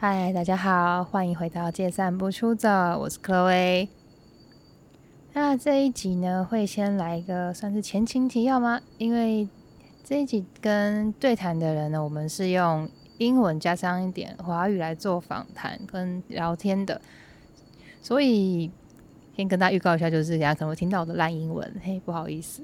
[0.00, 2.68] 嗨，大家好，欢迎回到借散不出走，
[3.00, 3.88] 我是 Chloe。
[5.32, 8.80] 那这一集呢，会先来一个算是前情提要吗？
[8.96, 9.48] 因为
[10.04, 17.00] 这一集跟对谈的人呢，我们是用英文加上一点华语来做访谈跟聊天的，
[18.00, 18.70] 所以
[19.36, 22.62] 先跟大家预告一下，就是大家可能会听到我的烂英文，嘿，不好意思。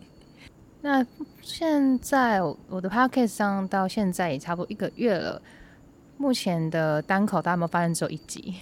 [0.82, 1.06] 那
[1.40, 5.40] 现在我的 podcast 上到现在也差不多一个月了。
[6.20, 8.56] 目前的单口，大家有没有发现只有一集？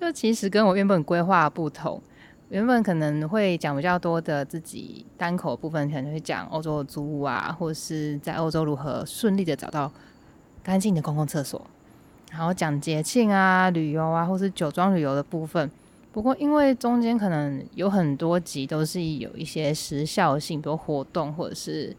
[0.00, 2.00] 就其实跟我原本规划不同，
[2.48, 9.90] 原本可能会讲比较多的自己单口部分，可能会讲欧洲的租屋啊，或是在欧洲如何顺利的找到
[10.62, 11.60] 干净的公共厕所，
[12.30, 15.68] 然后讲节庆啊、旅游啊，或是酒庄旅游的部分。
[16.12, 21.96] 不过因为中间可能有很多集都是有一些时效性，比如活动或者是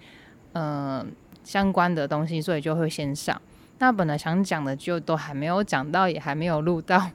[0.54, 1.12] 嗯
[1.44, 3.40] 相关的东西，所以就会先上。
[3.82, 7.10] 那本来想讲的就都还没有讲到，也还没有录到。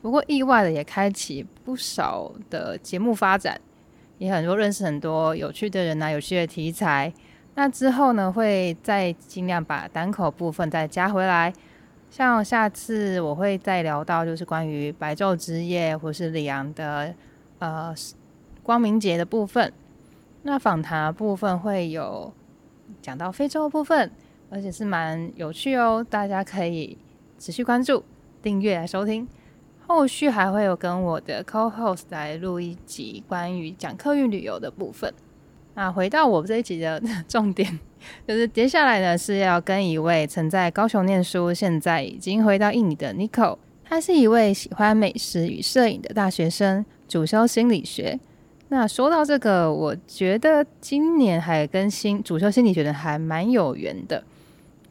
[0.00, 3.60] 不过意外的也开启不少的节目发展，
[4.16, 7.12] 也很多认识很多有趣的人啊，有趣的题材。
[7.54, 11.52] 那之后呢，会再尽量把单口部分再加回来。
[12.08, 17.14] 像下次我会再聊到就是关于白昼之夜或是里昂的
[17.58, 17.94] 呃
[18.62, 19.70] 光明节的部分。
[20.44, 22.32] 那访谈部分会有
[23.02, 24.10] 讲到非洲部分。
[24.48, 26.96] 而且是蛮有趣哦，大家可以
[27.38, 28.04] 持续关注、
[28.42, 29.26] 订阅来收听。
[29.86, 35.12] 后续还会有跟我的 co-host 来录一集关于讲客运旅游的部分。
[35.74, 37.78] 那回到我这一集的重点，
[38.26, 43.58] 就是接下来呢是要跟一位曾在高雄念书、现在已经回到印尼的 Nico。
[43.84, 48.18] 他是一位喜欢美食与摄影的大学生，主修心理学。
[48.68, 54.24] 那说到这个，我觉得今年还跟心主修心理学的还蛮有缘的。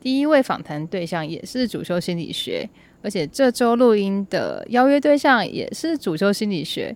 [0.06, 2.70] 第一位访谈对象也是主修心理学，
[3.02, 6.96] 而且这周录音的邀约对象也是主修心理学。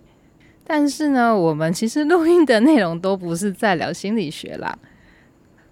[0.62, 4.78] 但是呢，我们其实录音的内容都不是在聊心理学啦。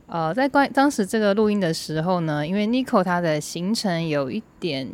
[0.08, 4.90] 呃，在关当时这个录音的时候呢，因为 Nico 他的行程有一点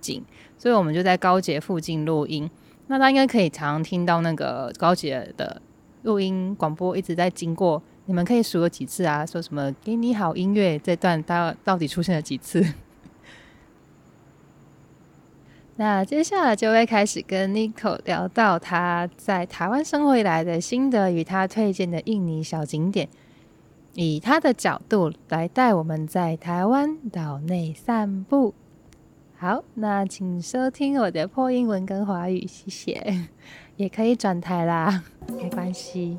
[0.00, 0.22] 紧，
[0.56, 2.48] 所以我们就在高捷附近录音。
[2.86, 5.60] 那他应该可以常听到那个高捷的
[6.02, 7.82] 录音广播一直在经过。
[8.08, 9.26] 你们可以数了几次啊？
[9.26, 12.64] 说什么“给你好音乐”这段到到底出现了几次？
[15.76, 23.10] 那接下来就会开始跟 Nico 聊到他在台湾生活以来的心得，与他推荐的印尼小景点，
[23.92, 28.54] 以他的角度来带我们在台湾岛内散步。
[29.36, 33.28] 好，那请收听我的破英文跟华语，谢谢。
[33.76, 35.04] 也可以转台啦，
[35.36, 36.16] 没关系。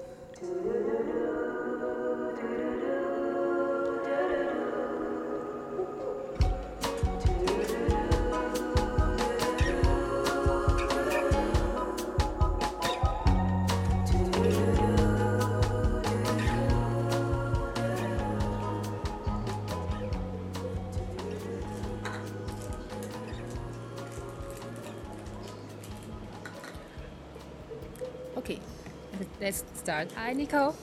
[29.89, 30.13] start.
[30.13, 30.75] Hi, Nico.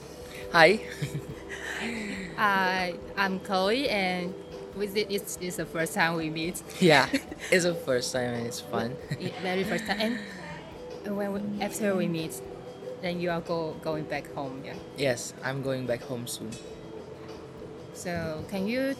[0.52, 0.80] Hi.
[2.38, 4.34] uh, I'm Chloe, and
[4.76, 6.62] with it, it's, it's the first time we meet.
[6.80, 7.08] Yeah,
[7.50, 8.96] it's the first time, and it's fun.
[9.42, 10.18] Very first time.
[11.04, 12.40] And when we, after we meet,
[13.00, 14.62] then you are go going back home.
[14.64, 14.74] Yeah.
[14.96, 16.50] Yes, I'm going back home soon.
[17.94, 18.94] So can you?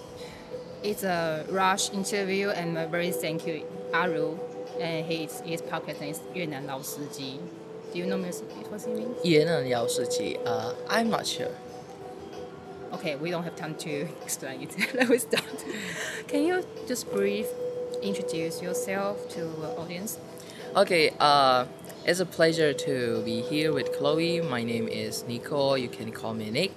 [0.82, 4.36] It's a rush interview, and very thank you, Aru,
[4.80, 7.38] and his his podcast is 越南老司机。
[7.92, 9.14] do you know what it means?
[9.22, 11.50] 越南老司机 Uh, I'm not sure.
[12.92, 14.76] Okay, we don't have time to explain it.
[14.94, 15.64] Let me start.
[16.28, 17.46] Can you just brief
[18.02, 20.18] introduce yourself to the audience?
[20.76, 21.66] Okay, uh,
[22.04, 24.40] it's a pleasure to be here with Chloe.
[24.40, 25.74] My name is Nico.
[25.74, 26.72] You can call me Nick.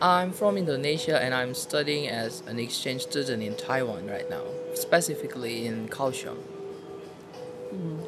[0.00, 4.42] I'm from Indonesia and I'm studying as an exchange student in Taiwan right now,
[4.74, 6.38] specifically in Kaohsiung.
[7.72, 8.00] Mm.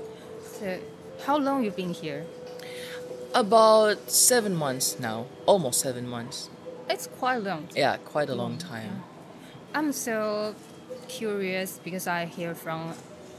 [0.43, 0.79] So,
[1.25, 2.27] how long you been here?
[3.36, 6.50] About seven months now, almost seven months.
[6.90, 7.70] It's quite long.
[7.76, 9.04] Yeah, quite a long time.
[9.76, 10.56] I'm so
[11.08, 12.96] curious because I hear from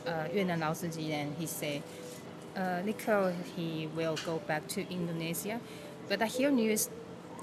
[0.06, 1.82] uh, Yuan Lao and he say,
[2.56, 5.58] uh, Nico, he will go back to Indonesia.
[6.08, 6.88] But I hear news,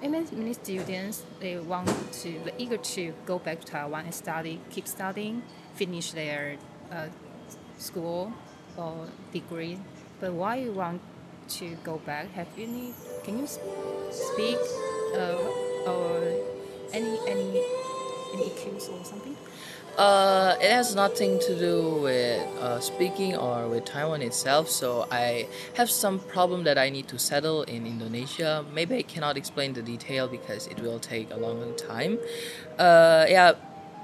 [0.01, 1.89] many, many students, they want
[2.21, 5.43] to, they're eager to go back to Taiwan and study, keep studying,
[5.75, 6.55] finish their
[6.91, 7.07] uh,
[7.77, 8.31] school
[8.77, 9.79] or degree.
[10.21, 11.01] But why you want
[11.49, 12.31] to go back?
[12.33, 12.93] Have you any?
[13.23, 14.57] Can you speak
[15.15, 16.23] uh, or
[16.93, 17.63] any any
[18.33, 19.35] any issues or something?
[19.97, 24.69] Uh, it has nothing to do with uh, speaking or with Taiwan itself.
[24.69, 28.63] So I have some problem that I need to settle in Indonesia.
[28.71, 32.19] Maybe I cannot explain the detail because it will take a long time.
[32.77, 33.53] Uh, yeah,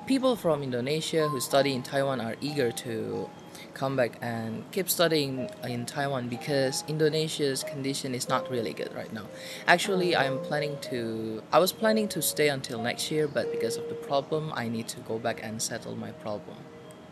[0.07, 3.29] people from Indonesia who study in Taiwan are eager to
[3.73, 9.11] come back and keep studying in Taiwan because Indonesia's condition is not really good right
[9.11, 9.25] now.
[9.67, 13.89] Actually, I'm planning to I was planning to stay until next year, but because of
[13.89, 16.57] the problem, I need to go back and settle my problem.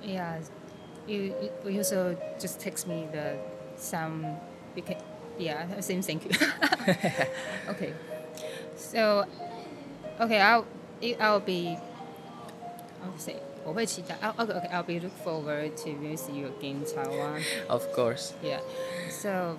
[0.04, 0.40] Yeah,
[1.08, 1.34] you,
[1.66, 3.38] you also just text me the
[3.76, 4.26] some
[4.76, 5.02] beca-
[5.38, 6.32] yeah same thank you.
[7.70, 7.94] okay,
[8.76, 9.26] so
[10.20, 10.66] okay I'll
[11.20, 11.78] I'll be
[13.04, 16.85] I'll say 我会期待 I'll, okay okay I'll be look forward to visit you again in
[16.85, 17.43] Taiwan.
[17.69, 18.35] Of course.
[18.43, 18.61] Yeah.
[19.11, 19.59] So,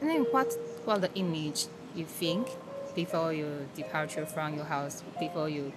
[0.00, 0.48] and then what
[0.84, 2.48] what the image you think
[2.94, 5.72] before your departure from your house before you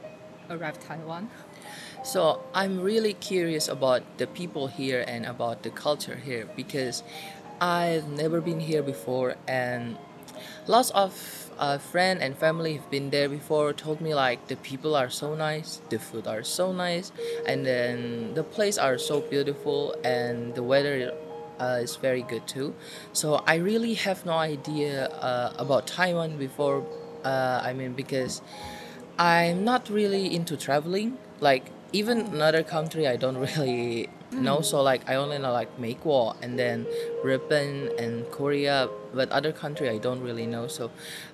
[0.49, 1.29] arrive Taiwan?
[2.03, 7.03] So I'm really curious about the people here and about the culture here because
[7.59, 9.97] I've never been here before and
[10.66, 11.12] lots of
[11.58, 15.34] uh, friend and family have been there before told me like the people are so
[15.34, 17.12] nice the food are so nice
[17.46, 21.12] and then the place are so beautiful and the weather
[21.60, 22.74] uh, is very good too.
[23.12, 26.84] So i really have no idea uh, about taiwan before
[27.24, 28.42] uh, i mean because
[29.18, 31.18] i'm not really into traveling.
[31.40, 34.62] Like even another country i don't really know.
[34.62, 36.86] So like i only know like Meikuo and then
[37.24, 40.90] Japan and korea but other country i don't really know so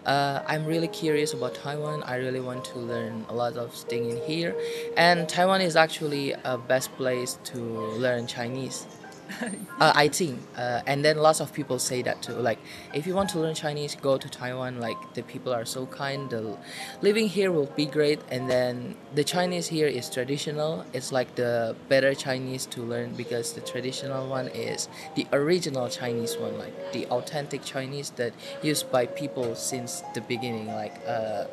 [0.06, 2.02] uh, i'm really curious about taiwan.
[2.02, 4.54] I really want to learn a lot of things in here.
[4.96, 8.86] And taiwan is actually a best place to learn chinese
[9.80, 12.32] uh, I think, uh, and then lots of people say that too.
[12.32, 12.58] Like,
[12.94, 14.80] if you want to learn Chinese, go to Taiwan.
[14.80, 16.30] Like, the people are so kind.
[16.30, 16.56] The
[17.02, 20.84] living here will be great, and then the Chinese here is traditional.
[20.92, 26.36] It's like the better Chinese to learn because the traditional one is the original Chinese
[26.36, 28.32] one, like the authentic Chinese that
[28.62, 31.44] used by people since the beginning, like uh,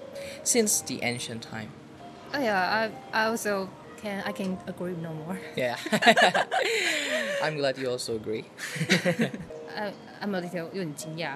[0.43, 1.71] since the ancient time.
[2.33, 3.69] Oh yeah, I I also
[4.04, 5.38] can I can agree no more.
[5.56, 5.76] Yeah,
[7.42, 8.44] I'm glad you also agree.
[9.76, 11.34] I I'm a little 有点惊讶，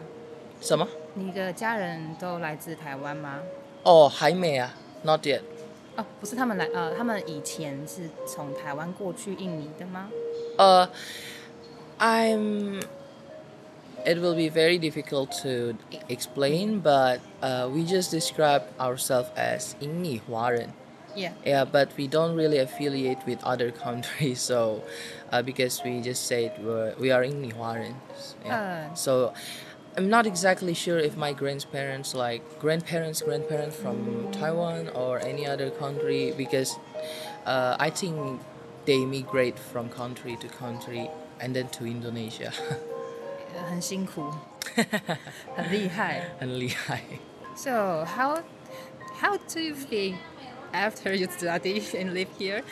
[0.60, 0.88] 什么？
[1.14, 3.40] 你的家人都来自台湾吗？
[3.82, 5.40] 哦，还没啊，not yet。
[5.96, 10.10] 哦，不是他们来，呃，他们以前是从台湾过去印尼的吗？
[10.58, 10.88] Uh,
[11.98, 12.82] I'm.
[14.04, 19.72] It will be very difficult to e- explain, but uh, we just describe ourselves as
[19.80, 20.68] 印尼华人.
[21.16, 21.32] Yeah.
[21.44, 24.82] Yeah, but we don't really affiliate with other countries, so
[25.30, 27.94] uh, because we just say we're, we are 印尼华人.
[28.44, 28.90] Yeah.
[28.90, 28.94] Uh.
[28.96, 29.32] So
[29.96, 35.70] I'm not exactly sure if my grandparents, like grandparents, grandparents from Taiwan or any other
[35.70, 36.76] country, because
[37.46, 38.40] uh, I think
[38.86, 41.08] they migrate from country to country
[41.40, 42.50] and then to Indonesia.
[43.54, 44.34] 呃很辛苦，
[45.54, 46.22] 很厉害。
[46.40, 47.02] 很厉害。
[47.54, 48.42] So how
[49.20, 50.16] how do you feel
[50.72, 52.62] after you study and live here?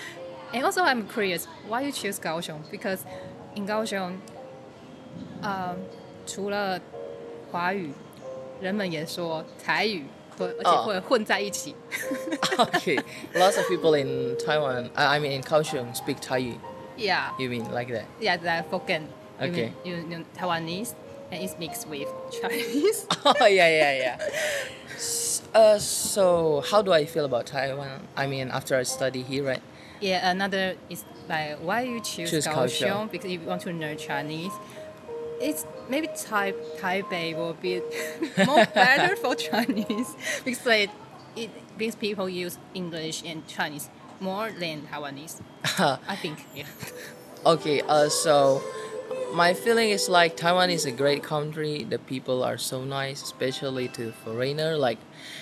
[0.52, 3.00] And also, I'm curious why you choose 高雄 because
[3.54, 4.12] in 高雄，
[5.42, 5.76] 呃，
[6.26, 6.80] 除了
[7.50, 7.92] 华语，
[8.60, 10.04] 人们也说台语，
[10.36, 11.74] 对，而且哦会 混在一起。
[12.56, 13.02] okay,
[13.34, 16.58] lots of people in Taiwan, uh, I mean in Kaohsiung, speak Thai.
[16.98, 18.04] Yeah, You mean like that?
[18.20, 19.02] yeah, that Hokkien.
[19.40, 19.72] You Okay.
[19.84, 20.94] mean, you, you Taiwanese
[21.32, 23.06] and it's mixed with Chinese.
[23.24, 24.18] Oh yeah, yeah, yeah.
[25.57, 28.07] Uh, so how do I feel about Taiwan?
[28.15, 29.61] I mean, after I study here, right?
[29.99, 33.11] Yeah, another is like why you choose, Choose Kaohsiung Kaohsiung.
[33.11, 34.51] because if you want to learn Chinese.
[35.41, 37.81] It's maybe Tai Taipei will be
[38.45, 40.91] more better for Chinese because like
[41.35, 45.41] it because people use English and Chinese more than Taiwanese.
[46.07, 46.65] I think yeah.
[47.45, 48.61] Okay, uh, so
[49.33, 51.83] my feeling is like Taiwan is a great country.
[51.83, 54.77] The people are so nice, especially to foreigner.
[54.77, 54.97] Like,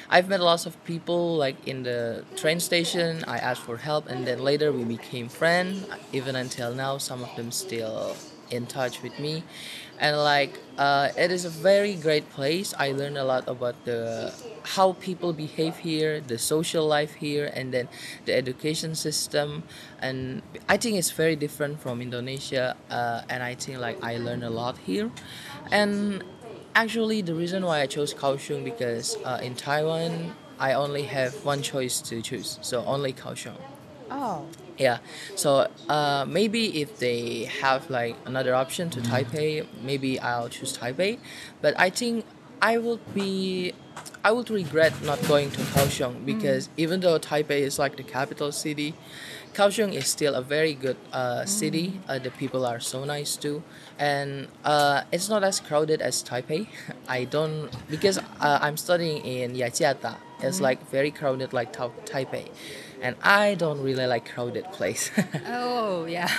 [0.09, 3.23] I've met lots of people like in the train station.
[3.27, 5.85] I asked for help, and then later we became friends.
[6.11, 8.15] Even until now, some of them still
[8.51, 9.43] in touch with me,
[9.99, 12.73] and like uh, it is a very great place.
[12.77, 14.33] I learned a lot about the
[14.63, 17.87] how people behave here, the social life here, and then
[18.25, 19.63] the education system.
[20.01, 22.75] And I think it's very different from Indonesia.
[22.89, 25.11] Uh, and I think like I learned a lot here.
[25.71, 26.23] And
[26.73, 31.61] actually, the reason why I chose Kaohsiung because uh, in Taiwan I only have one
[31.61, 33.57] choice to choose, so only Kaohsiung.
[34.09, 34.45] Oh,
[34.77, 34.97] Yeah,
[35.35, 41.17] so uh, maybe if they have like another option to Taipei, maybe I'll choose Taipei.
[41.61, 42.25] But I think
[42.61, 43.73] I would be,
[44.23, 48.51] I would regret not going to Kaohsiung because even though Taipei is like the capital
[48.51, 48.95] city,
[49.53, 52.01] Kaohsiung is still a very good uh, city.
[52.09, 53.63] Uh, the people are so nice too,
[53.97, 56.67] and uh, it's not as crowded as Taipei.
[57.07, 60.17] I don't because uh, I'm studying in Yajiata.
[60.41, 62.49] It's like very crowded like Ta- Taipei,
[63.05, 65.11] and I don't really like crowded place.
[65.47, 66.29] Oh yeah.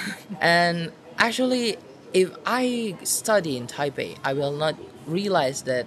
[0.41, 1.79] and actually,
[2.13, 4.75] if I study in Taipei, I will not
[5.07, 5.87] realize that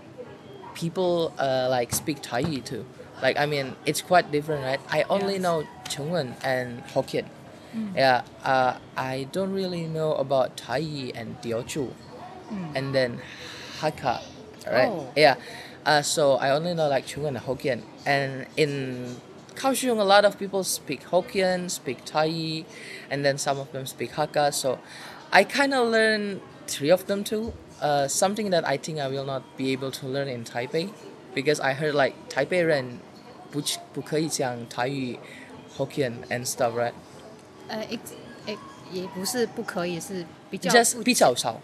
[0.74, 2.86] people uh, like speak Thai too.
[3.22, 4.80] Like I mean, it's quite different, right?
[4.90, 5.44] I only Yes.
[5.44, 5.58] know
[5.92, 7.28] Chungwen and Hokkien.
[7.94, 11.92] Yeah, uh, I don't really know about Thai and Teochew,
[12.74, 13.22] and then
[13.80, 14.24] Hakka,
[14.66, 14.90] right?
[14.90, 15.12] Oh.
[15.16, 15.36] Yeah,
[15.86, 19.22] uh, so I only know like Chungwen and Hokkien, and in
[19.59, 22.65] Kaohsiung, a lot of people speak Hokkien, speak Thai,
[23.11, 24.53] and then some of them speak Hakka.
[24.53, 24.79] So
[25.33, 27.53] I kind of learned three of them too.
[27.81, 30.91] Uh, something that I think I will not be able to learn in Taipei,
[31.35, 32.99] because I heard like Taipei 人
[33.51, 33.61] 不
[33.93, 35.19] 不可以讲台语、
[35.77, 36.93] Hokkien and stuff, right?
[37.69, 37.99] 呃，一
[38.47, 38.59] 诶
[38.93, 41.62] 也不是不可以，是比较 just pichaosao.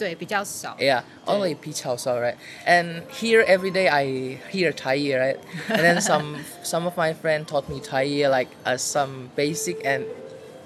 [0.80, 2.38] Yeah, only pichaosao, right?
[2.66, 5.40] And here every day I hear Thai, right?
[5.70, 10.06] And then some some of my friend taught me Thai like uh, some basic and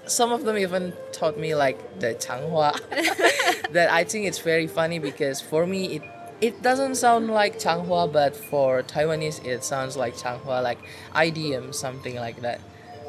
[0.06, 2.74] some of them even taught me like the Changhua.
[3.72, 6.04] that I think it's very funny because for me it
[6.42, 10.80] it doesn't sound like Changhua, but for Taiwanese it sounds like Changhua, like
[11.14, 12.62] IDM, something like that.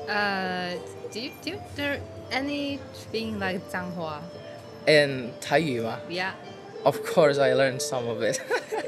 [0.09, 0.75] Uh,
[1.13, 2.01] do you, do you, there
[2.33, 4.21] anything like Changhua?
[4.80, 6.32] 话 And Thai yu ma, Yeah.
[6.84, 8.40] of course I learned some of it.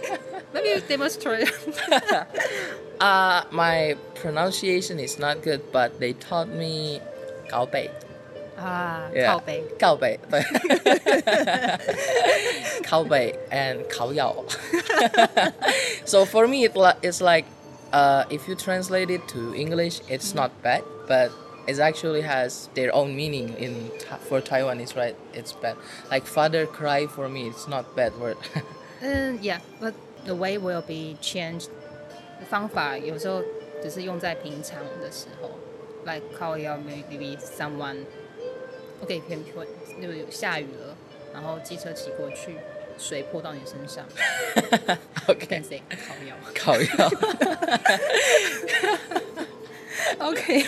[0.54, 1.50] Maybe you demonstrate.
[3.00, 7.00] Uh, my pronunciation is not good, but they taught me
[7.50, 7.90] 高北.
[8.58, 9.28] 啊， Yeah.
[9.34, 9.64] 靠背。
[9.80, 10.44] 靠北，对。
[12.84, 14.36] 靠北 and 烤咬。
[16.06, 17.46] so for me, it li- it's like
[17.94, 21.30] uh, if you translate it to English, it's not bad, but
[21.68, 25.16] it actually has their own meaning in Ta- for Taiwanese, right?
[25.34, 25.76] It's bad.
[26.10, 28.38] Like father cry for me, it's not bad word.
[29.02, 29.94] 嗯，Yeah，but
[30.26, 31.70] the way will be changed。
[32.50, 33.44] 方法有时候
[33.82, 35.52] 只是用在平常的时候，
[36.06, 39.68] like 靠腰 maybe someone。OK，可以会
[40.02, 40.96] 就有下雨了，
[41.34, 42.56] 然后机车骑过去，
[42.98, 44.06] 水泼到你身上
[45.28, 45.48] you okay.
[45.48, 45.82] can say
[46.56, 47.10] 靠腰。
[50.21, 50.65] Okay.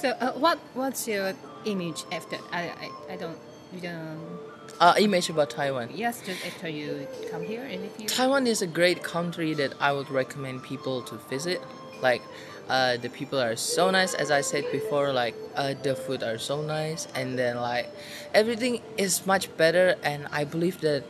[0.00, 2.36] so uh, what what's your image after?
[2.52, 2.62] I
[3.08, 3.38] I, I don't
[3.72, 4.38] you don't.
[4.80, 5.90] uh, image about Taiwan.
[5.94, 8.06] Yes, just after you come here and if you.
[8.08, 11.60] Taiwan is a great country that I would recommend people to visit.
[12.02, 12.22] Like,
[12.68, 15.12] uh, the people are so nice, as I said before.
[15.12, 17.88] Like, uh, the food are so nice, and then like
[18.34, 19.96] everything is much better.
[20.02, 21.04] And I believe that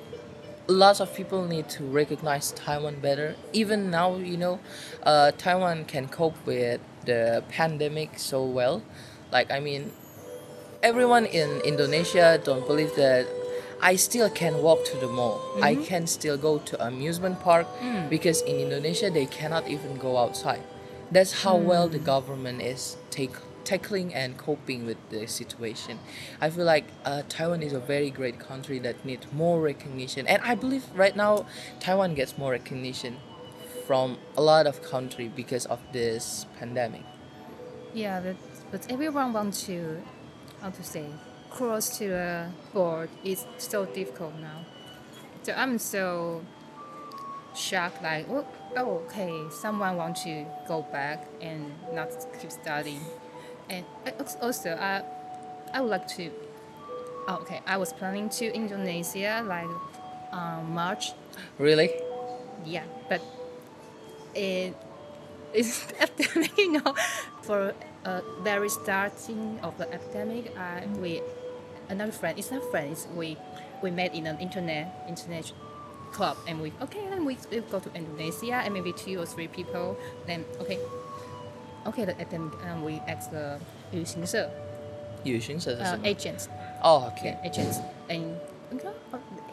[0.68, 3.36] lots of people need to recognize Taiwan better.
[3.52, 4.60] Even now, you know,
[5.02, 8.82] uh, Taiwan can cope with the pandemic so well.
[9.32, 9.92] Like, I mean,
[10.82, 13.26] everyone in Indonesia don't believe that
[13.80, 15.40] I still can walk to the mall.
[15.60, 15.84] I mm-hmm.
[15.84, 18.08] can still go to amusement park mm.
[18.08, 20.62] because in Indonesia they cannot even go outside.
[21.10, 22.04] That's how well the mm.
[22.04, 23.32] government is take
[23.64, 25.98] tackling and coping with the situation.
[26.40, 30.40] I feel like uh, Taiwan is a very great country that needs more recognition, and
[30.42, 31.46] I believe right now
[31.80, 33.18] Taiwan gets more recognition
[33.86, 37.02] from a lot of country because of this pandemic.
[37.94, 38.36] Yeah, but
[38.70, 40.02] but everyone wants to,
[40.60, 41.06] how to say,
[41.50, 43.08] cross to the board.
[43.24, 44.66] It's so difficult now.
[45.44, 46.42] So I'm so
[47.54, 48.02] shocked.
[48.02, 48.44] Like, oh,
[48.76, 53.06] oh okay, someone wants to go back and not keep studying,
[53.70, 53.84] and
[54.42, 55.02] also I,
[55.72, 56.30] I would like to.
[57.28, 59.66] Oh, okay, I was planning to Indonesia like,
[60.32, 61.12] um, March.
[61.58, 61.90] Really?
[62.64, 63.20] Yeah, but
[64.36, 64.76] it
[65.54, 66.94] is epidemic, you know.
[67.42, 67.74] For
[68.04, 70.98] uh, very starting of the epidemic, I, mm.
[70.98, 71.22] we
[71.88, 73.36] another friend, it's not friends, we
[73.82, 75.52] we met in an internet internet
[76.12, 79.48] club, and we okay, then we, we go to Indonesia, and maybe two or three
[79.48, 79.96] people.
[80.26, 80.78] Then okay,
[81.86, 83.60] okay, the epidemic, um, we ask the
[83.92, 84.50] Yu Xing Sir,
[85.24, 86.48] Yu Xing Sir, uh, agents.
[86.82, 87.78] Oh, okay, yeah, agents,
[88.08, 88.36] and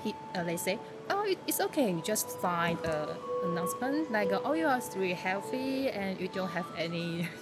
[0.04, 0.78] he, uh, they say
[1.10, 5.12] oh it, it's okay you just find a announcement like uh, oh you are really
[5.14, 7.26] healthy and you don't have any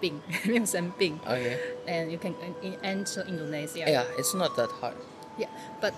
[0.00, 1.56] 病没有生病 Okay.
[1.86, 4.94] and you can en- enter Indonesia Yeah, it's not that hard.
[5.38, 5.48] yeah
[5.80, 5.92] but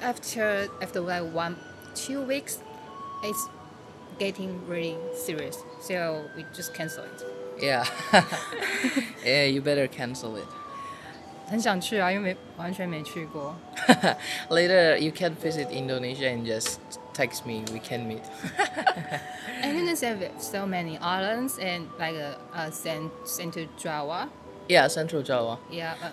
[0.00, 1.56] after after like one
[1.94, 2.58] two weeks
[3.24, 3.48] it's
[4.18, 7.24] getting really serious so we just cancel it
[7.60, 7.84] Yeah.
[9.24, 10.46] yeah, you better cancel it.
[11.48, 13.54] 很想去啊因为没完全没去过
[14.48, 16.78] Later, you can visit Indonesia and just
[17.12, 17.64] text me.
[17.72, 18.22] We can meet.
[19.62, 24.28] And Indonesia have so many islands and like uh, uh Saint Saint Jawa,
[24.68, 25.58] Yeah, Central Java.
[25.70, 25.94] Yeah.
[26.00, 26.10] Uh,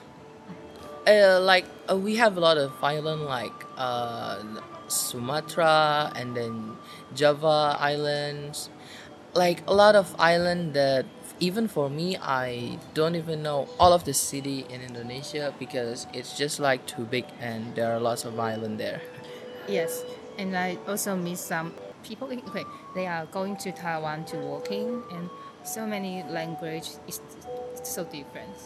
[1.08, 4.44] Uh, like uh, we have a lot of island like uh,
[4.89, 6.75] Sumatra and then
[7.15, 8.70] Java islands,
[9.34, 11.06] like a lot of island that
[11.42, 16.38] even for me I don't even know all of the city in Indonesia because it's
[16.38, 19.02] just like too big and there are lots of island there.
[19.68, 20.04] yes.
[20.38, 22.32] And I also meet some people.
[22.32, 25.28] Okay, they are going to Taiwan to working, and
[25.62, 27.20] so many language is
[27.82, 28.56] so different.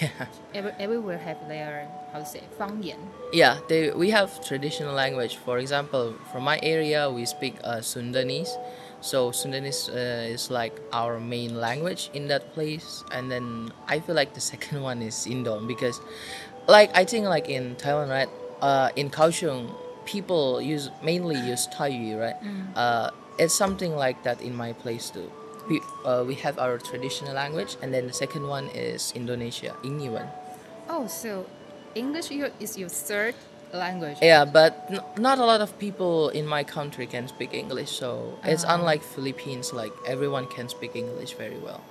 [0.00, 0.08] Yeah.
[0.54, 2.96] Every, everywhere have their how to say 方言.
[3.32, 5.36] Yeah, they, we have traditional language.
[5.42, 8.54] For example, from my area, we speak uh, Sundanese.
[9.02, 13.02] So Sundanese uh, is like our main language in that place.
[13.10, 16.00] And then I feel like the second one is Indon because,
[16.68, 18.28] like I think like in Taiwan, right?
[18.62, 19.74] Uh, in Kaohsiung,
[20.06, 22.38] people use mainly use Taiyu, right?
[22.76, 25.30] Uh, it's something like that in my place too.
[25.68, 30.28] We, uh, we have our traditional language, and then the second one is Indonesia, Inyuan.
[30.88, 31.46] Oh, so
[31.94, 33.34] English is your third
[33.73, 34.17] language.
[34.21, 38.39] Yeah, but n- not a lot of people in my country can speak English, so
[38.43, 38.75] it's Ah.
[38.75, 39.73] unlike Philippines.
[39.73, 41.81] Like everyone can speak English very well.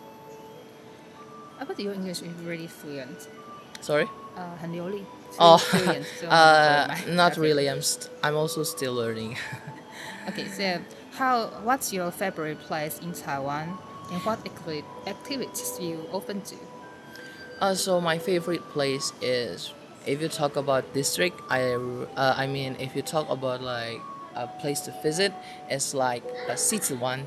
[1.61, 3.29] I bet your English is really fluent.
[3.81, 4.09] Sorry.
[4.37, 5.05] 呃，很流利。
[5.39, 6.05] Oh, fluent.
[6.21, 7.41] so uh, my- not okay.
[7.41, 7.69] really.
[7.69, 9.37] I'm st- I'm also still learning.
[10.29, 10.81] Okay, so
[11.19, 11.47] how?
[11.65, 13.79] What's your favorite place in Taiwan,
[14.13, 16.57] and what acti- activities you often do?
[17.61, 19.73] uh, so my favorite place is
[20.06, 21.42] if you talk about district.
[21.50, 24.00] I uh, I mean if you talk about like
[24.36, 25.34] a place to visit,
[25.70, 27.26] it's like uh, Sizihwan.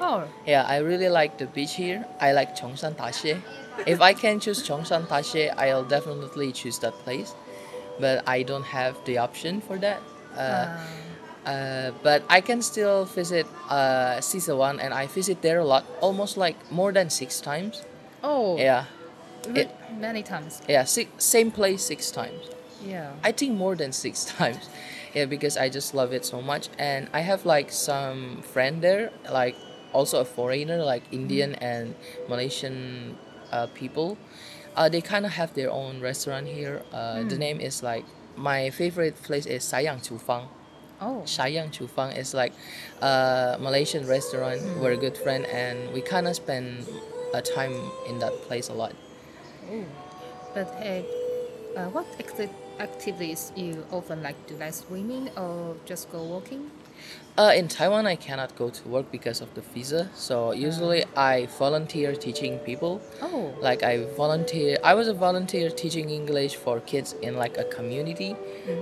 [0.00, 2.04] Oh, Yeah, I really like the beach here.
[2.20, 3.40] I like Chongshan Daxie.
[3.86, 7.34] if I can choose Chongshan Daxie, I'll definitely choose that place.
[8.00, 10.02] But I don't have the option for that.
[10.36, 10.66] Uh,
[11.46, 16.36] uh, but I can still visit uh, Sizihwan, and I visit there a lot, almost
[16.36, 17.82] like more than six times.
[18.24, 18.86] oh, Yeah,
[19.54, 20.62] it- many times.
[20.68, 22.40] yeah, six, same place six times.
[22.84, 23.12] Yeah.
[23.22, 24.68] I think more than six times.
[25.14, 29.10] Yeah, because I just love it so much, and I have like some friend there,
[29.30, 29.54] like
[29.92, 31.94] also a foreigner, like Indian and
[32.28, 33.18] Malaysian
[33.52, 34.16] uh, people.
[34.74, 36.82] Uh, they kind of have their own restaurant here.
[36.92, 38.04] Uh, The name is like
[38.36, 40.48] my favorite place is Sayang Chufang.
[40.98, 42.54] Oh, Sayang Chufang is like
[43.02, 44.62] a Malaysian restaurant.
[44.80, 46.88] We're a good friend, and we kind of spend
[47.34, 47.74] a time
[48.08, 48.94] in that place a lot.
[50.54, 51.04] But hey,
[51.76, 54.56] uh, what acti- activities you often like do?
[54.56, 56.70] Like swimming or just go walking?
[57.38, 60.10] Uh, in Taiwan, I cannot go to work because of the visa.
[60.14, 63.00] So usually, I volunteer teaching people.
[63.22, 64.76] Oh, Like I volunteer.
[64.84, 68.36] I was a volunteer teaching English for kids in like a community,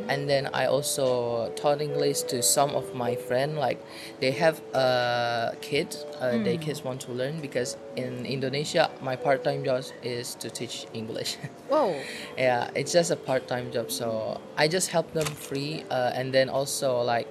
[0.08, 3.54] and then I also taught English to some of my friend.
[3.56, 3.78] Like
[4.18, 6.04] they have uh, kids.
[6.18, 10.86] Uh, Their kids want to learn because in Indonesia, my part-time job is to teach
[10.92, 11.38] English.
[11.70, 11.94] whoa.
[12.36, 16.48] yeah it's just a part-time job so i just help them free uh, and then
[16.50, 17.28] also like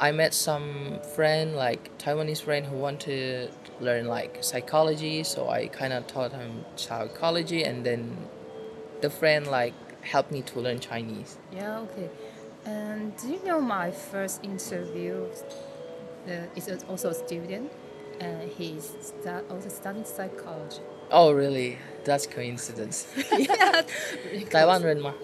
[0.00, 3.48] i met some friend like taiwanese friend who want to
[3.80, 8.16] learn like psychology so i kind of taught him psychology and then
[9.00, 12.08] the friend like helped me to learn chinese Yeah, okay.
[12.64, 15.24] And do you know my first interview
[16.28, 17.70] uh, is also a student,
[18.18, 20.82] and he's stu- also studying psychology.
[21.12, 23.06] oh really that's coincidence
[23.38, 23.84] yeah,
[24.50, 25.14] 台湾人吗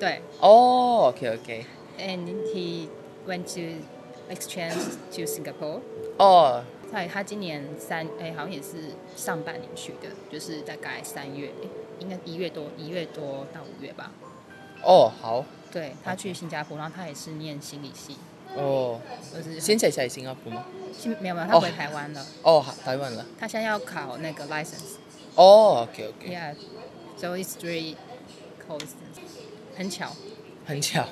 [0.00, 1.64] 对 oh okay okay
[1.98, 2.88] and he
[3.26, 3.62] went to
[4.29, 5.81] exchange to Singapore.
[6.17, 14.11] oh 在他今年三哎，好像也是上半年去的，就是大概三月，诶应该一月多，一月多到五月吧。
[14.83, 15.45] oh 好。
[15.71, 18.15] 对他去新加坡，然后他也是念心理系
[18.55, 18.97] ，oh
[19.33, 20.63] 就是现在在新加坡吗？
[20.97, 22.25] 新没有没有，他回台湾了。
[22.43, 23.25] 哦台湾了。
[23.37, 24.95] 他现在要考那个 license。
[25.35, 26.55] 哦 OK OK Yeah,
[27.17, 27.97] so it's really
[28.65, 29.19] coincidence，
[29.75, 30.13] 很巧，
[30.65, 31.05] 很巧。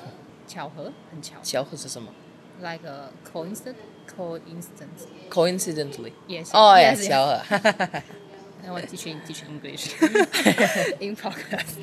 [0.48, 1.36] 巧合，很巧。
[1.42, 2.10] 巧合是什么
[2.64, 3.78] like a coincidence.
[4.06, 5.06] Coincidence.
[5.30, 6.12] Coincidentally.
[6.26, 6.50] Yes.
[6.52, 7.06] Oh yes.
[7.06, 8.02] yeah, yes.
[8.66, 9.94] I want to teach English
[11.00, 11.76] in progress.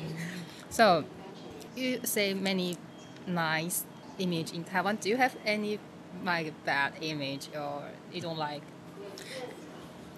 [0.68, 1.04] So,
[1.76, 2.76] you say many
[3.26, 3.84] nice
[4.18, 4.96] image in Taiwan.
[4.96, 5.78] Do you have any
[6.24, 8.62] like bad image or you don't like?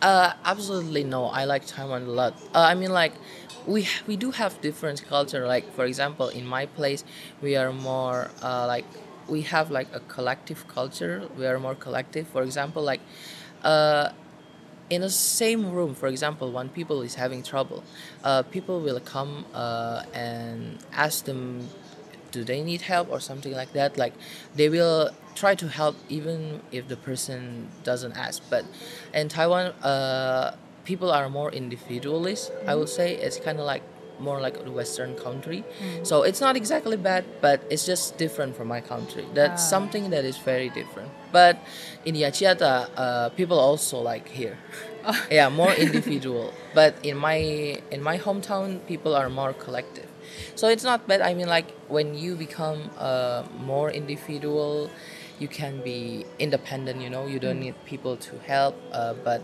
[0.01, 1.27] Uh, absolutely no.
[1.27, 2.35] I like Taiwan a lot.
[2.55, 3.13] Uh, I mean, like
[3.67, 5.47] we we do have different culture.
[5.47, 7.05] Like for example, in my place,
[7.43, 8.87] we are more uh, like
[9.29, 11.29] we have like a collective culture.
[11.37, 12.27] We are more collective.
[12.29, 13.01] For example, like,
[13.63, 14.11] uh,
[14.91, 17.83] in the same room, for example, when people is having trouble,
[18.23, 21.69] uh, people will come uh, and ask them,
[22.33, 23.97] do they need help or something like that.
[23.97, 24.13] Like,
[24.55, 28.43] they will try to help even if the person doesn't ask.
[28.51, 28.65] But
[29.15, 32.53] in Taiwan, uh, people are more individualist.
[32.67, 33.83] I would say it's kind of like
[34.19, 35.65] more like a Western country.
[36.03, 39.25] So it's not exactly bad, but it's just different from my country.
[39.35, 39.71] That's Ah.
[39.75, 41.11] something that is very different.
[41.33, 41.59] But
[42.05, 44.57] in Yachiata, uh, people also like here.
[45.31, 46.53] yeah, more individual.
[46.75, 47.39] But in my
[47.91, 50.09] in my hometown, people are more collective.
[50.55, 51.21] So it's not bad.
[51.21, 54.91] I mean, like when you become uh, more individual,
[55.39, 57.03] you can be independent.
[57.03, 58.75] You know, you don't need people to help.
[58.93, 59.43] Uh, but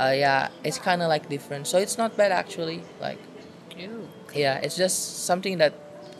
[0.00, 1.66] uh, yeah, it's kind of like different.
[1.66, 2.82] So it's not bad actually.
[3.00, 3.18] Like
[3.76, 4.08] Ew.
[4.34, 5.74] yeah, it's just something that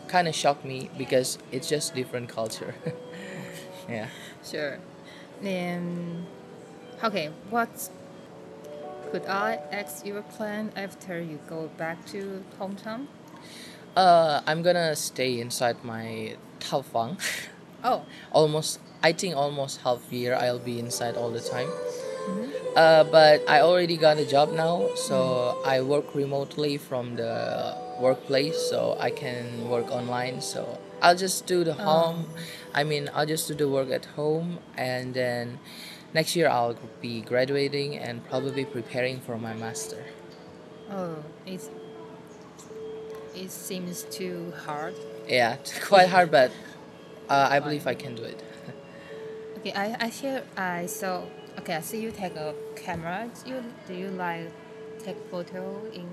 [0.07, 2.75] kind of shocked me because it's just different culture.
[3.89, 4.07] yeah.
[4.43, 4.79] Sure.
[5.41, 6.25] And
[7.03, 7.89] okay, what
[9.11, 13.07] could I ask your plan after you go back to hometown?
[13.95, 17.19] Uh, I'm gonna stay inside my Taofang.
[17.83, 21.69] Oh, almost I think almost half year I'll be inside all the time.
[22.75, 28.57] Uh, but I already got a job now, so I work remotely from the workplace,
[28.57, 30.41] so I can work online.
[30.41, 32.25] So I'll just do the home.
[32.73, 35.59] I mean, I'll just do the work at home, and then
[36.13, 40.03] next year I'll be graduating and probably preparing for my master.
[40.89, 41.69] oh, it's
[43.35, 44.95] it seems too hard.
[45.27, 46.51] Yeah, quite hard, but
[47.29, 48.41] uh, I believe I can do it.
[49.59, 51.23] Okay, I I hear I saw.
[51.59, 53.29] Okay, I see you take a camera.
[53.43, 54.51] Do you do you like
[54.99, 56.07] take photo in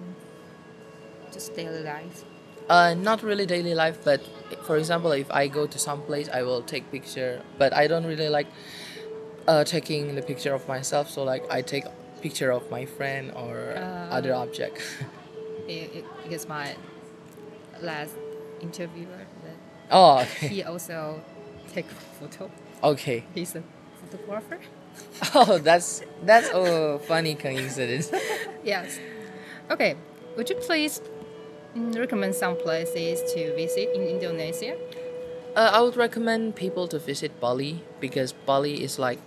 [1.32, 2.24] just daily life?
[2.68, 4.20] Uh, not really daily life, but
[4.64, 7.42] for example, if I go to some place, I will take picture.
[7.58, 8.46] But I don't really like
[9.48, 11.10] uh, taking the picture of myself.
[11.10, 11.84] So like I take
[12.22, 14.16] picture of my friend or Uh.
[14.16, 14.82] other object.
[15.68, 16.74] It, it, because my
[17.80, 18.14] last
[18.60, 19.56] interviewer, that
[19.90, 20.48] oh, okay.
[20.48, 21.22] he also
[21.72, 21.86] take
[22.18, 22.50] photo.
[22.82, 23.24] Okay.
[23.34, 23.62] He's a
[24.00, 24.58] photographer.
[25.34, 28.10] Oh, that's that's a funny coincidence.
[28.64, 28.98] Yes.
[29.70, 29.96] Okay.
[30.36, 31.00] Would you please
[31.76, 34.76] mm, recommend some places to visit in Indonesia?
[35.56, 39.18] Uh, I would recommend people to visit Bali because Bali is like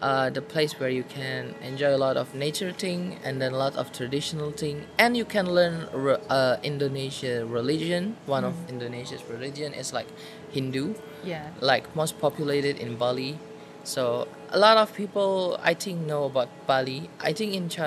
[0.00, 3.58] uh, the place where you can enjoy a lot of nature thing and then a
[3.58, 8.16] lot of traditional thing and you can learn re- uh, Indonesia religion.
[8.26, 10.08] One of Indonesia's religion is like
[10.52, 11.50] Hindu, Yeah.
[11.60, 13.36] like most populated in Bali.
[13.85, 17.09] So a lot of people I think know about Bali.
[17.19, 17.79] I think in Ch-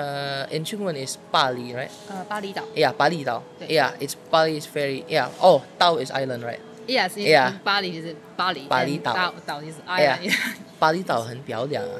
[0.51, 1.89] in Chungwen is Bali, right?
[2.09, 2.63] 呃，巴厘岛。
[2.75, 3.41] Yeah, Bali Dao.
[3.59, 3.67] 对。
[3.69, 5.29] Yeah, it's Bali is very yeah.
[5.41, 6.59] Oh, Dao is island, right?
[6.87, 7.15] Yes.
[7.17, 7.51] In, Yeah.
[7.53, 8.67] in 巴黎就是巴黎。
[8.67, 9.13] 巴厘 and 岛。
[9.13, 10.17] 岛岛就是 Yeah.
[10.19, 10.35] island。
[10.79, 11.95] 巴厘岛很漂亮啊。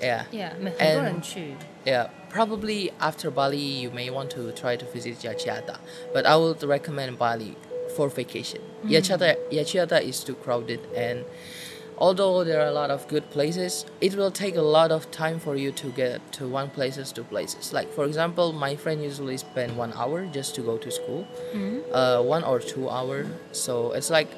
[0.00, 0.24] Yeah.
[0.32, 1.54] Yeah，很很多 And- 人去。
[1.84, 5.76] Yeah, probably after Bali, you may want to try to visit Yachiata,
[6.14, 7.56] but I would recommend Bali
[7.96, 8.60] for vacation.
[8.86, 11.24] Yachiata, Yachiata is too crowded, and
[11.97, 15.39] although there are a lot of good places, it will take a lot of time
[15.39, 17.73] for you to get to one places to places.
[17.73, 21.27] Like for example, my friend usually spend one hour just to go to school,
[21.93, 23.25] uh, one or two hour.
[23.51, 24.29] So it's like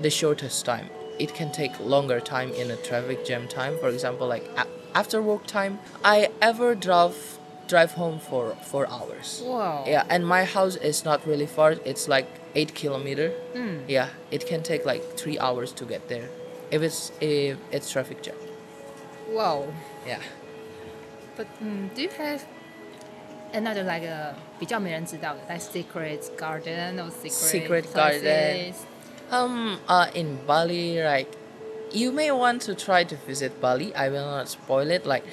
[0.00, 0.88] the shortest time.
[1.18, 3.78] It can take longer time in a traffic jam time.
[3.78, 9.42] For example, like a- after work time, I ever drove drive home for four hours.
[9.44, 9.84] Wow.
[9.88, 11.72] Yeah, and my house is not really far.
[11.84, 13.32] It's like eight kilometer.
[13.88, 16.28] Yeah, it can take like three hours to get there,
[16.71, 18.35] if it's if it's traffic jam.
[19.29, 19.65] Wow.
[20.05, 20.19] Yeah.
[21.37, 22.43] But um, do you have
[23.53, 28.21] another like a 比较没人知道的 like secret garden or secret Secret garden.
[28.21, 28.75] places?
[29.31, 29.79] Um.
[29.87, 30.07] Uh.
[30.13, 31.27] In Bali, right?
[31.93, 33.93] You may want to try to visit Bali.
[33.95, 35.05] I will not spoil it.
[35.05, 35.23] Like,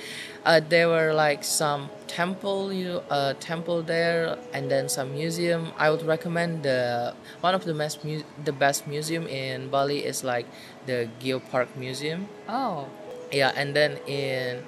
[0.45, 5.71] uh, there were like some temple, you uh, temple there, and then some museum.
[5.77, 10.23] I would recommend the one of the best mu- the best museum in Bali is
[10.23, 10.45] like
[10.85, 12.27] the Geo Park Museum.
[12.47, 12.87] Oh.
[13.33, 14.61] yeah and then in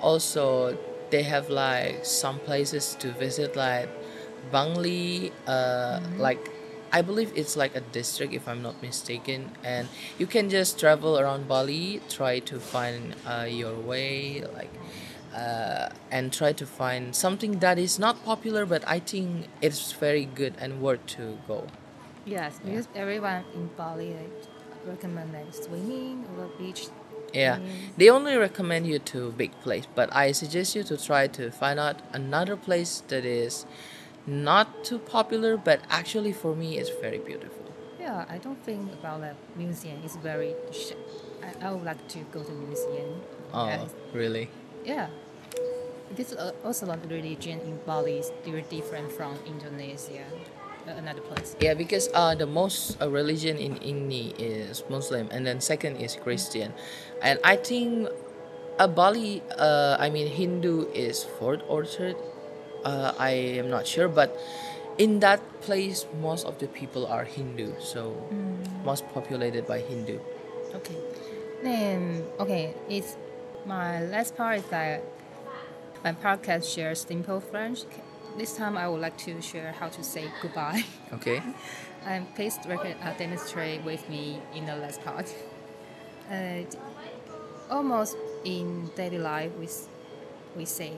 [0.00, 0.76] also
[1.10, 3.88] they have like some places to visit like
[4.52, 6.50] bangli uh like
[6.96, 11.18] i believe it's like a district if i'm not mistaken and you can just travel
[11.20, 14.70] around bali try to find uh, your way like
[15.34, 20.24] uh, and try to find something that is not popular but i think it's very
[20.24, 21.66] good and worth to go.
[22.26, 24.30] Yes, because everyone in Bali like,
[24.84, 26.88] recommend like swimming or beach.
[27.32, 27.58] Yeah,
[27.96, 31.78] they only recommend you to big place, but I suggest you to try to find
[31.78, 33.64] out another place that is
[34.26, 37.64] not too popular, but actually for me it's very beautiful.
[38.00, 40.00] Yeah, I don't think about the museum.
[40.04, 40.54] It's very.
[40.72, 40.94] Sh-
[41.42, 43.20] I, I would like to go to museum.
[43.52, 44.48] Oh, really?
[44.84, 45.08] Yeah.
[46.14, 50.22] This uh, also like religion in Bali is very different from Indonesia,
[50.86, 51.56] uh, another place.
[51.60, 56.14] Yeah, because uh, the most uh, religion in Inni is Muslim, and then second is
[56.14, 56.72] Christian,
[57.22, 58.08] and I think
[58.78, 62.14] uh, Bali, uh, I mean Hindu is fourth or third.
[62.86, 64.38] Uh, I am not sure, but
[64.96, 68.14] in that place, most of the people are Hindu, so
[68.84, 70.20] most populated by Hindu.
[70.72, 70.94] Okay.
[71.66, 73.16] Then okay, it's
[73.66, 75.02] my last part is that
[76.04, 77.82] my podcast shares simple French.
[78.38, 80.84] This time I would like to share how to say goodbye.
[81.12, 81.42] Okay.
[82.04, 85.26] And please rec- uh, demonstrate with me in the last part.
[86.30, 86.62] Uh,
[87.68, 89.66] almost in daily life, we,
[90.56, 90.92] we say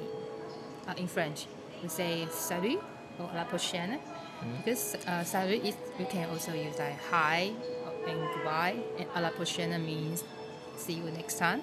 [0.86, 1.46] uh, in French,
[1.82, 2.80] we say salut
[3.18, 3.98] or la prochaine.
[4.58, 7.50] Because uh, salut is you can also use like hi
[8.06, 10.22] and goodbye, and a la prochaine means
[10.76, 11.62] see you next time.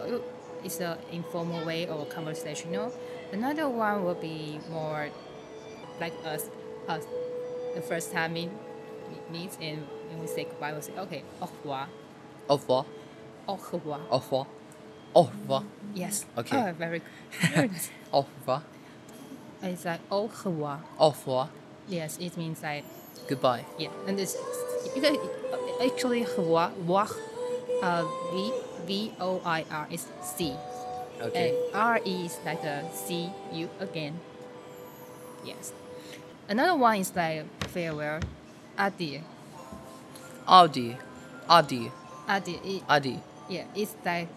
[0.00, 0.18] Uh,
[0.62, 2.92] It's an informal way or conversational.
[3.32, 5.08] Another one will be more
[5.98, 6.50] like us,
[6.86, 7.04] us
[7.74, 8.50] the first time we
[9.32, 11.88] meet and when we say goodbye, we say, okay, au revoir,
[12.48, 12.84] Au revoir.
[13.48, 14.00] au revoir.
[14.10, 14.46] Au revoir.
[15.14, 15.64] Au revoir.
[15.94, 16.26] Yes.
[16.36, 16.56] Okay.
[16.58, 17.00] Oh, very
[17.54, 17.70] good.
[18.12, 18.62] Au revoir.
[19.62, 20.80] It's like au revoir.
[20.98, 21.48] Au revoir.
[21.88, 22.84] Yes, it means like,
[23.28, 23.64] Goodbye.
[23.78, 23.90] yeah.
[24.06, 24.36] And it's
[24.94, 25.16] you can,
[25.84, 27.08] actually, revoir, voir,
[27.82, 28.52] uh, V,
[28.86, 30.54] V O I R is see.
[31.20, 31.50] Okay.
[31.50, 34.18] And R is like a see you again.
[35.44, 35.72] Yes.
[36.48, 38.20] Another one is like farewell,
[38.78, 39.20] adieu.
[40.46, 40.96] Adi.
[41.48, 41.92] Adi.
[42.28, 42.58] Adieu.
[42.64, 43.20] It, Adi.
[43.48, 44.28] Yeah, it's like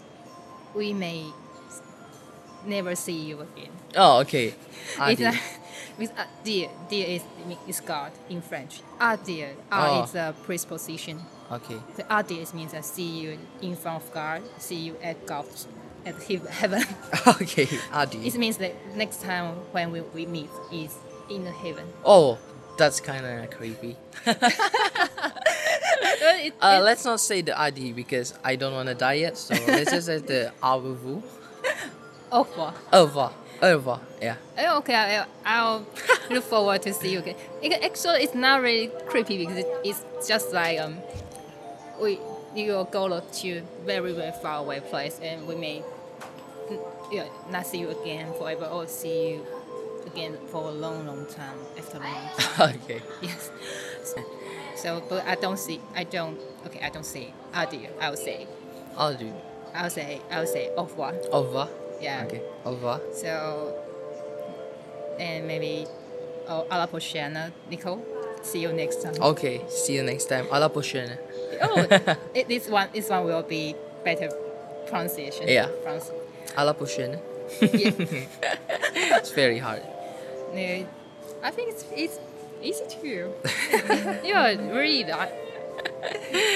[0.75, 1.25] we may
[2.65, 3.71] never see you again.
[3.95, 4.53] Oh, okay.
[4.99, 5.25] Ah, it's Adi.
[5.25, 5.41] like
[5.97, 7.21] with ah, uh, dear, dear is
[7.67, 8.81] is God in French.
[8.99, 10.03] Ah, adieu, R Oh.
[10.03, 11.19] is a preposition.
[11.51, 11.77] Okay.
[11.95, 15.45] The adieu means I see you in front of God, see you at God,
[16.05, 16.15] at
[16.61, 16.83] heaven.
[17.41, 17.67] okay.
[17.93, 18.27] Adi.
[18.27, 20.95] it means that next time when we, we meet is
[21.29, 21.85] in the heaven.
[22.03, 22.37] Oh,
[22.77, 23.95] that's kind of creepy.
[24.25, 24.53] It-
[26.61, 29.37] Uh, let's not say the Adi because I don't want to die yet.
[29.37, 31.21] So let's just say the au revoir.
[32.31, 32.73] au revoir.
[32.91, 33.31] Au revoir.
[33.71, 33.99] Revoir.
[34.21, 34.35] Yeah.
[34.57, 35.85] Oh, okay, I'll
[36.29, 37.35] look forward to see you again.
[37.61, 40.97] It, actually, it's not really creepy because it, it's just like um,
[42.01, 42.19] we
[42.55, 45.83] you go to very very far away place and we may
[46.69, 46.79] n-
[47.11, 49.47] yeah, not see you again forever or see you
[50.05, 52.75] again for a long long time after a long time.
[52.83, 53.01] okay.
[53.21, 53.49] yes.
[54.75, 55.79] So, but I don't see.
[55.95, 56.37] I don't.
[56.65, 57.87] Okay, I don't say adieu.
[58.15, 58.47] Say.
[58.97, 59.31] I'll do.
[59.73, 60.21] I will say.
[60.29, 61.13] I will say au revoir.
[61.31, 61.69] Au revoir.
[62.03, 62.25] Yeah.
[62.25, 62.41] Okay.
[62.65, 62.99] Au revoir.
[63.13, 63.73] So,
[65.17, 65.87] and maybe
[66.49, 68.01] oh, à la prochaine, Nicole.
[68.41, 69.13] See you next time.
[69.21, 69.61] Okay.
[69.69, 70.45] See you next time.
[70.51, 71.17] À la prochaine.
[71.61, 71.87] oh,
[72.35, 74.29] it, this one, this one will be better
[74.87, 75.47] pronunciation.
[75.47, 75.69] Yeah.
[75.83, 76.11] France.
[76.57, 77.19] À la prochaine.
[77.61, 79.81] it's very hard.
[80.53, 80.85] No,
[81.41, 82.19] I think it's it's
[82.61, 83.07] easy to.
[83.07, 83.33] you.
[84.23, 85.05] Yeah, really.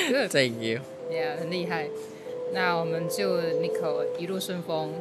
[0.10, 0.32] Good.
[0.32, 0.82] Thank you.
[1.10, 1.90] Yeah，很厉害。
[2.54, 4.94] 那我们就 Nico 一路顺风。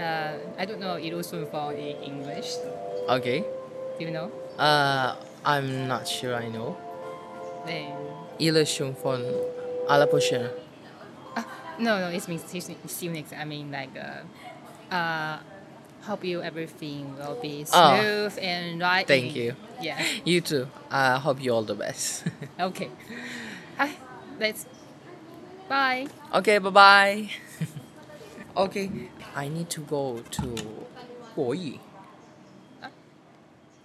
[0.00, 2.56] uh, I don't know Irosun for in English.
[3.08, 3.44] Okay.
[3.98, 4.32] Do you know?
[4.56, 6.76] Uh, I'm not sure I know.
[7.66, 7.92] Then.
[8.40, 9.20] Irosun von
[9.88, 10.50] Alaposher.
[11.80, 13.32] No, no, it's means Unix.
[13.36, 15.38] I mean, like, uh, uh,
[16.02, 17.96] hope you everything will be ah.
[17.96, 19.06] smooth oh, and right.
[19.06, 19.56] Thank you.
[19.80, 20.04] Yeah.
[20.24, 20.68] You too.
[20.90, 22.24] I uh, hope you all the best.
[22.60, 22.90] okay.
[23.78, 23.96] Ah, Hi.
[24.38, 24.66] Let's.
[25.68, 26.06] Bye.
[26.34, 26.58] Okay.
[26.58, 27.30] Bye bye.
[28.54, 28.90] Okay,
[29.34, 30.54] I need to go to
[31.34, 31.78] 国语.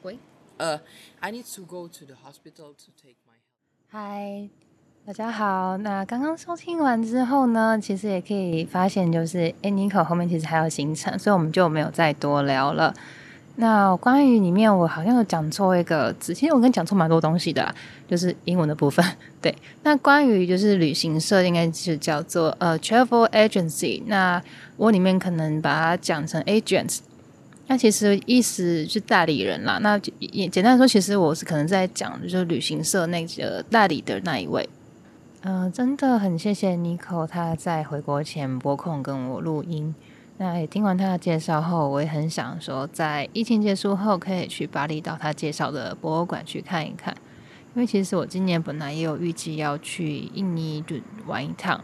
[0.03, 0.19] Wait.
[0.57, 0.79] Uh,
[1.19, 3.35] I need to go to the hospital to take my.
[3.89, 4.49] 嗨，
[5.05, 5.77] 大家好。
[5.77, 12.93] 那刚刚收听完之后呢，其实也可以发现，就是哎 n i c o 后面其实还有行程，所以我们就没有再多聊了。
[13.57, 17.73] 那关于里面，我好像有讲错一个字，其实我跟你讲错蛮多东西的啦、
[18.07, 19.05] 就是英文的部分。
[19.41, 24.03] 对，那关于就是旅行社，应该是叫做呃 travel agency。
[24.07, 24.41] 那
[24.75, 26.99] 我里面可能把它讲成 agents，。
[27.67, 29.79] 那其实意思是代理人啦。
[29.81, 34.67] 那也简单说，其实我是可能在讲就是旅行社那个代理的那一位。
[35.47, 39.95] 嗯、真的很谢谢 Nico，他在回国前拨空跟我录音。
[40.37, 47.15] 那也听完他的介绍后，我也很想说，在疫情结束后，可以去巴厘岛他介绍的博物馆去看一看。
[47.73, 51.81] 因为其实我今年本来也有预计要去印尼就玩一趟，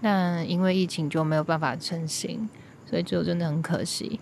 [0.00, 2.48] 但因为疫情就没有办法成行，
[2.84, 4.18] 所以就真的很可惜。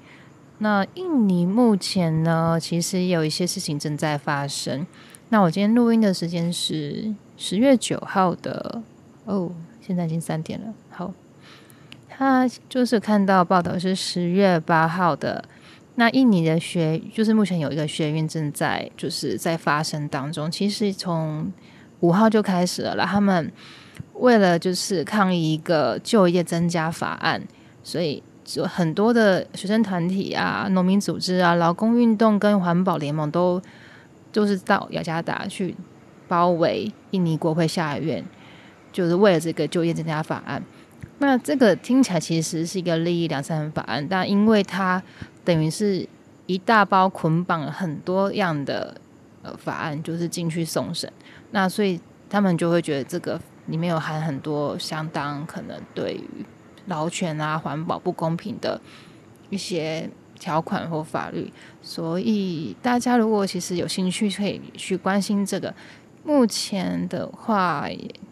[0.58, 4.86] 那印尼目前呢，其实有一些事情正在发生。
[5.30, 8.82] 那我今天录音的时间是十月九号的
[9.24, 10.74] 哦，现在已经三点了。
[12.22, 15.44] 好，他就是看到报道是十月八号的。
[15.96, 21.52] 那印尼的学就是目前有一个学运正在就是在发生当中，其实从
[21.98, 23.04] 五号就开始了啦。
[23.04, 23.52] 他们
[24.14, 27.42] 为了就是抗议一个就业增加法案，
[27.82, 33.60] 所以就很多的学生团体啊、农民组织啊、劳工运动跟环保联盟都
[34.30, 35.74] 就是到雅加达去
[36.28, 38.24] 包围印尼国会下院，
[38.92, 40.62] 就是为了这个就业增加法案。
[41.18, 45.00] 那这个听起来其实是一个利益两三法案，但因为它
[45.44, 46.06] 等于是
[46.46, 48.96] 一大包捆绑很多样的
[49.42, 51.12] 呃法案，就是进去送审，
[51.52, 56.44] 那所以他们就会觉得这个里面有含很多相当可能对于
[56.86, 58.80] 劳权啊、环保不公平的
[59.48, 65.72] 一些条款或法律，所以大家如果其实有兴趣，可以去关心这个。
[66.24, 67.88] 目前的话，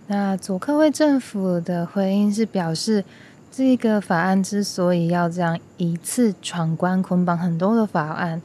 [0.07, 3.05] 那佐科威政府的回应是表示，
[3.51, 8.41] 这个法案之所以要这样一次闯关捆绑很多的法案，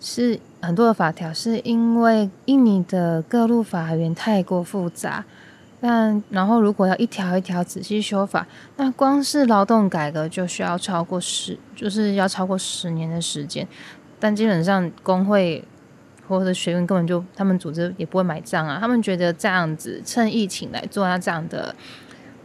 [0.00, 5.24] 是很多的法条，是因为印尼的各路法源太过复杂。
[5.80, 8.46] 但然后如果要一条一条仔细修法，
[8.76, 13.68] 那光是劳动改革就需要超过十，就是要超过十年的时间。
[14.18, 15.62] 但基本上工会。
[16.28, 21.74] 或者学院根本就他们组织也不会买账啊，他们觉得这样子趁疫情来做这样的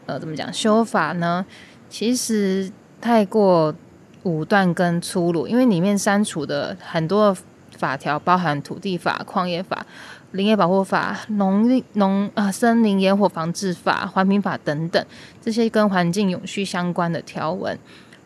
[0.05, 1.45] 呃怎么讲修法呢？
[1.89, 3.75] 其实太过
[4.23, 7.35] 武断跟粗鲁，因为里面删除的很多
[7.77, 9.85] 法条，包含土地法、矿业法、
[10.31, 15.05] 林业保护法、农农啊森林野火防治法、环评法等等
[15.41, 17.77] 这些跟环境永续相关的条文，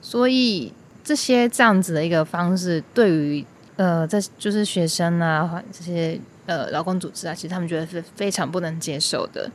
[0.02, 0.72] 所以
[1.04, 3.46] 这些这样子的一个方式对于。
[3.78, 9.50] 呃，这就是学生啊，这些呃劳工组织啊，其实他们觉得是非常不能接受的。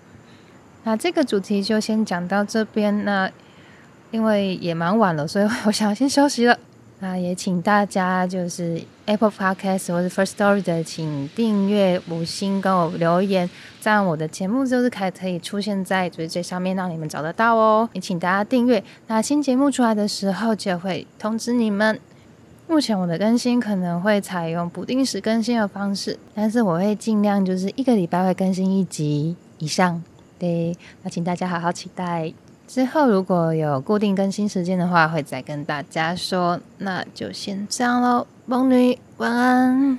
[0.84, 3.04] 那这个主题就先讲到这边。
[3.04, 3.30] 那
[4.10, 6.58] 因为也蛮晚了，所以我想要先休息了。
[7.00, 17.88] 那也请大家就是 Apple Podcast 或者 First Story 的，请订阅、五星跟我留言，这样我的节目就是可可以出现在最最上面，让你们找得到哦。
[17.92, 21.98] 也请大家订阅，那新节目出来的时候就会通知你们。
[22.72, 30.02] 目前我的更新可能会采用不定时更新的方式，但是我会尽量就是一个礼拜会更新一集以上。
[30.38, 32.32] 对，那请大家好好期待。
[32.66, 36.58] 之后如果有固定更新时间的话，会再跟大家说。
[36.78, 39.98] 那就先这样喽，梦女晚安。